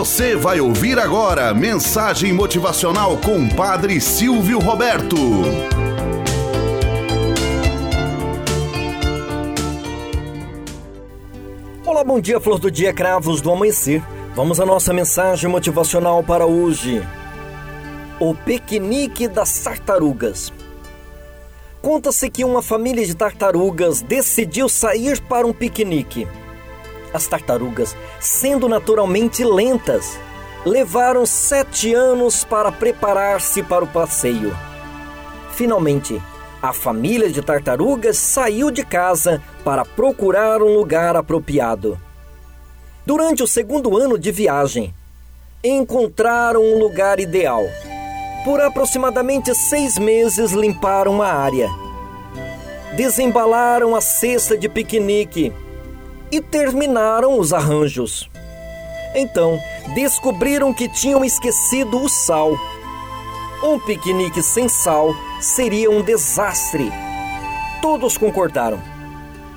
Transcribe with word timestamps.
Você 0.00 0.34
vai 0.34 0.62
ouvir 0.62 0.98
agora 0.98 1.52
mensagem 1.52 2.32
motivacional 2.32 3.18
com 3.18 3.46
Padre 3.50 4.00
Silvio 4.00 4.58
Roberto. 4.58 5.14
Olá, 11.84 12.02
bom 12.02 12.18
dia, 12.18 12.40
flor 12.40 12.58
do 12.58 12.70
dia, 12.70 12.94
cravos 12.94 13.42
do 13.42 13.52
amanhecer. 13.52 14.02
Vamos 14.34 14.58
à 14.58 14.64
nossa 14.64 14.90
mensagem 14.94 15.50
motivacional 15.50 16.24
para 16.24 16.46
hoje. 16.46 17.06
O 18.18 18.34
piquenique 18.34 19.28
das 19.28 19.62
tartarugas. 19.62 20.50
Conta-se 21.82 22.30
que 22.30 22.42
uma 22.42 22.62
família 22.62 23.04
de 23.04 23.14
tartarugas 23.14 24.00
decidiu 24.00 24.66
sair 24.66 25.20
para 25.20 25.46
um 25.46 25.52
piquenique. 25.52 26.26
As 27.12 27.26
tartarugas, 27.26 27.96
sendo 28.20 28.68
naturalmente 28.68 29.44
lentas, 29.44 30.18
levaram 30.64 31.26
sete 31.26 31.92
anos 31.92 32.44
para 32.44 32.70
preparar-se 32.70 33.62
para 33.62 33.84
o 33.84 33.88
passeio. 33.88 34.56
Finalmente, 35.52 36.20
a 36.62 36.72
família 36.72 37.30
de 37.30 37.42
tartarugas 37.42 38.18
saiu 38.18 38.70
de 38.70 38.84
casa 38.84 39.42
para 39.64 39.84
procurar 39.84 40.62
um 40.62 40.76
lugar 40.76 41.16
apropriado. 41.16 41.98
Durante 43.04 43.42
o 43.42 43.46
segundo 43.46 43.96
ano 43.96 44.18
de 44.18 44.30
viagem, 44.30 44.94
encontraram 45.64 46.62
um 46.62 46.78
lugar 46.78 47.18
ideal. 47.18 47.62
Por 48.44 48.60
aproximadamente 48.60 49.54
seis 49.54 49.98
meses 49.98 50.52
limparam 50.52 51.20
a 51.20 51.28
área. 51.32 51.68
Desembalaram 52.96 53.96
a 53.96 54.00
cesta 54.00 54.56
de 54.56 54.68
piquenique 54.68 55.52
e 56.30 56.40
terminaram 56.40 57.38
os 57.38 57.52
arranjos. 57.52 58.30
Então, 59.14 59.58
descobriram 59.94 60.72
que 60.72 60.88
tinham 60.88 61.24
esquecido 61.24 62.00
o 62.00 62.08
sal. 62.08 62.56
Um 63.62 63.78
piquenique 63.78 64.42
sem 64.42 64.68
sal 64.68 65.14
seria 65.40 65.90
um 65.90 66.02
desastre. 66.02 66.90
Todos 67.82 68.16
concordaram. 68.16 68.80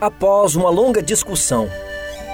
Após 0.00 0.56
uma 0.56 0.68
longa 0.68 1.02
discussão, 1.02 1.68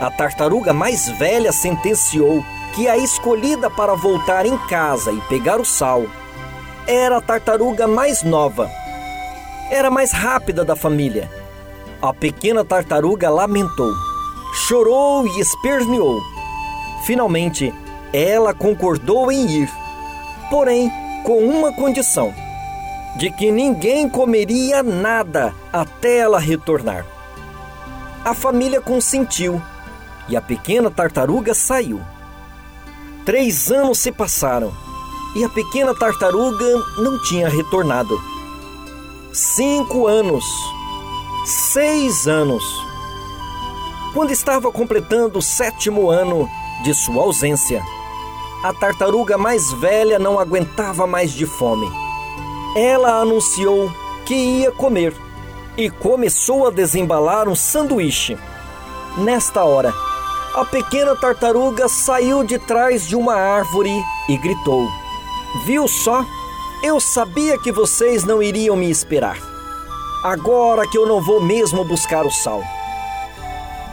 a 0.01 0.11
tartaruga 0.11 0.73
mais 0.73 1.09
velha 1.11 1.53
sentenciou 1.53 2.43
que 2.75 2.89
a 2.89 2.97
escolhida 2.97 3.71
para 3.71 3.95
voltar 3.95 4.47
em 4.47 4.57
casa 4.67 5.13
e 5.13 5.21
pegar 5.23 5.61
o 5.61 5.65
sal 5.65 6.05
era 6.87 7.19
a 7.19 7.21
tartaruga 7.21 7.87
mais 7.87 8.23
nova. 8.23 8.69
Era 9.71 9.89
a 9.89 9.91
mais 9.91 10.11
rápida 10.11 10.65
da 10.65 10.75
família. 10.75 11.31
A 12.01 12.13
pequena 12.13 12.65
tartaruga 12.65 13.31
lamentou 13.31 13.93
chorou 14.53 15.27
e 15.27 15.41
esperneou. 15.41 16.23
Finalmente, 17.05 17.75
ela 18.13 18.53
concordou 18.53 19.33
em 19.33 19.47
ir, 19.63 19.71
porém 20.51 20.91
com 21.25 21.39
uma 21.39 21.73
condição: 21.73 22.33
de 23.17 23.31
que 23.31 23.51
ninguém 23.51 24.09
comeria 24.09 24.83
nada 24.83 25.55
até 25.73 26.19
ela 26.19 26.39
retornar. 26.39 27.07
A 28.25 28.35
família 28.35 28.81
consentiu 28.81 29.61
e 30.29 30.37
a 30.37 30.41
pequena 30.41 30.91
tartaruga 30.91 31.55
saiu. 31.55 32.01
Três 33.25 33.71
anos 33.71 33.99
se 33.99 34.13
passaram 34.13 34.73
e 35.35 35.45
a 35.45 35.49
pequena 35.49 35.95
tartaruga 35.95 36.67
não 36.99 37.21
tinha 37.23 37.49
retornado. 37.49 38.21
Cinco 39.33 40.07
anos, 40.07 40.45
seis 41.45 42.27
anos 42.29 42.92
quando 44.13 44.31
estava 44.31 44.71
completando 44.71 45.39
o 45.39 45.43
sétimo 45.43 46.11
ano 46.11 46.49
de 46.85 46.95
sua 46.95 47.23
ausência. 47.23 47.83
A 48.63 48.73
tartaruga 48.73 49.37
mais 49.37 49.73
velha 49.73 50.19
não 50.19 50.39
aguentava 50.39 51.07
mais 51.07 51.33
de 51.33 51.47
fome. 51.47 51.91
Ela 52.77 53.21
anunciou 53.21 53.91
que 54.25 54.35
ia 54.35 54.71
comer 54.71 55.15
e 55.77 55.91
começou 55.91 56.67
a 56.67 56.71
desembalar 56.71 57.49
um 57.49 57.55
sanduíche. 57.55 58.39
Nesta 59.19 59.65
hora, 59.65 59.93
a 60.55 60.65
pequena 60.65 61.17
tartaruga 61.17 61.89
saiu 61.89 62.45
de 62.45 62.59
trás 62.59 63.07
de 63.07 63.17
uma 63.17 63.35
árvore 63.35 63.93
e 64.29 64.37
gritou: 64.37 64.89
Viu 65.65 65.89
só? 65.89 66.25
Eu 66.83 66.99
sabia 67.01 67.59
que 67.59 67.71
vocês 67.71 68.25
não 68.25 68.43
iriam 68.43 68.77
me 68.77 68.91
esperar. 68.91 69.39
Agora 70.25 70.87
que 70.89 70.99
eu 70.99 71.07
não 71.07 71.23
vou 71.23 71.41
mesmo 71.41 71.85
buscar 71.85 72.27
o 72.27 72.31
sal. 72.31 72.63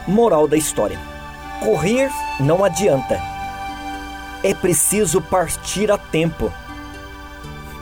Moral 0.09 0.47
da 0.47 0.57
história: 0.57 0.99
correr 1.63 2.09
não 2.39 2.63
adianta. 2.63 3.21
É 4.43 4.55
preciso 4.55 5.21
partir 5.21 5.91
a 5.91 5.99
tempo. 5.99 6.51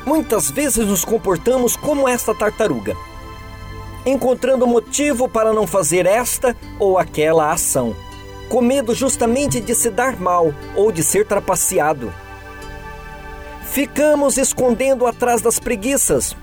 Muitas 0.06 0.52
vezes 0.52 0.86
nos 0.86 1.06
comportamos 1.06 1.78
como 1.78 2.08
esta 2.08 2.36
tartaruga, 2.36 2.98
encontrando 4.06 4.68
motivo 4.68 5.30
para 5.30 5.54
não 5.54 5.66
fazer 5.66 6.06
esta 6.06 6.54
ou 6.78 6.98
aquela 6.98 7.52
ação, 7.52 7.96
com 8.50 8.60
medo 8.60 8.94
justamente 8.94 9.62
de 9.62 9.74
se 9.74 9.90
dar 9.90 10.20
mal 10.20 10.54
ou 10.76 10.92
de 10.92 11.04
ser 11.04 11.26
trapaceado. 11.26 12.14
Ficamos 13.64 14.38
escondendo 14.38 15.06
atrás 15.08 15.42
das 15.42 15.60
preguiças. 15.60 16.36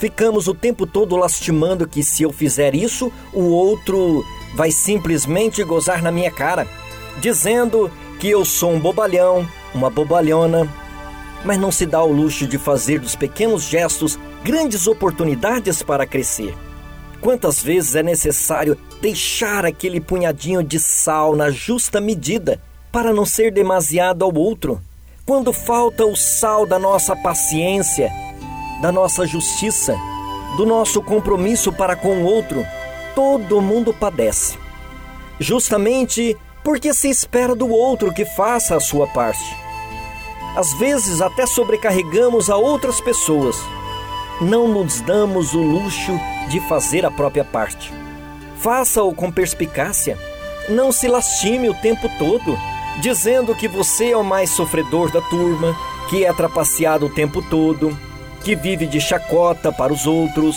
Ficamos 0.00 0.48
o 0.48 0.54
tempo 0.54 0.84
todo 0.84 1.16
lastimando 1.16 1.86
que 1.86 2.02
se 2.02 2.24
eu 2.24 2.32
fizer 2.32 2.74
isso, 2.74 3.12
o 3.32 3.44
outro 3.44 4.24
vai 4.56 4.72
simplesmente 4.72 5.62
gozar 5.62 6.02
na 6.02 6.10
minha 6.10 6.30
cara, 6.30 6.66
dizendo 7.18 7.92
que 8.18 8.30
eu 8.30 8.42
sou 8.42 8.72
um 8.72 8.80
bobalhão, 8.80 9.46
uma 9.74 9.90
bobalhona, 9.90 10.66
mas 11.44 11.58
não 11.58 11.70
se 11.70 11.84
dá 11.84 12.02
o 12.02 12.10
luxo 12.10 12.46
de 12.46 12.56
fazer 12.56 12.98
dos 12.98 13.14
pequenos 13.14 13.64
gestos 13.64 14.18
grandes 14.42 14.86
oportunidades 14.86 15.82
para 15.82 16.06
crescer. 16.06 16.54
Quantas 17.20 17.62
vezes 17.62 17.96
é 17.96 18.02
necessário 18.02 18.78
deixar 19.02 19.66
aquele 19.66 20.00
punhadinho 20.00 20.62
de 20.62 20.80
sal 20.80 21.36
na 21.36 21.50
justa 21.50 22.00
medida 22.00 22.58
para 22.90 23.12
não 23.12 23.26
ser 23.26 23.52
demasiado 23.52 24.24
ao 24.24 24.34
outro? 24.34 24.80
Quando 25.26 25.52
falta 25.52 26.06
o 26.06 26.16
sal 26.16 26.64
da 26.64 26.78
nossa 26.78 27.14
paciência, 27.14 28.10
da 28.80 28.90
nossa 28.90 29.26
justiça, 29.26 29.94
do 30.56 30.64
nosso 30.64 31.02
compromisso 31.02 31.70
para 31.70 31.94
com 31.94 32.22
o 32.22 32.24
outro, 32.24 32.64
todo 33.16 33.62
mundo 33.62 33.94
padece. 33.94 34.58
Justamente 35.40 36.36
porque 36.62 36.92
se 36.92 37.08
espera 37.08 37.54
do 37.54 37.70
outro 37.70 38.12
que 38.12 38.26
faça 38.26 38.76
a 38.76 38.80
sua 38.80 39.06
parte. 39.06 39.56
Às 40.54 40.74
vezes 40.74 41.22
até 41.22 41.46
sobrecarregamos 41.46 42.50
a 42.50 42.56
outras 42.56 43.00
pessoas. 43.00 43.56
Não 44.40 44.68
nos 44.68 45.00
damos 45.00 45.54
o 45.54 45.62
luxo 45.62 46.12
de 46.50 46.60
fazer 46.68 47.06
a 47.06 47.10
própria 47.10 47.44
parte. 47.44 47.90
Faça-o 48.58 49.14
com 49.14 49.32
perspicácia. 49.32 50.18
Não 50.68 50.92
se 50.92 51.08
lastime 51.08 51.70
o 51.70 51.74
tempo 51.74 52.10
todo, 52.18 52.58
dizendo 53.00 53.54
que 53.54 53.68
você 53.68 54.10
é 54.10 54.16
o 54.16 54.24
mais 54.24 54.50
sofredor 54.50 55.10
da 55.10 55.22
turma, 55.22 55.74
que 56.10 56.24
é 56.24 56.32
trapaceado 56.32 57.06
o 57.06 57.14
tempo 57.14 57.40
todo, 57.40 57.96
que 58.44 58.54
vive 58.54 58.86
de 58.86 59.00
chacota 59.00 59.72
para 59.72 59.92
os 59.92 60.06
outros 60.06 60.56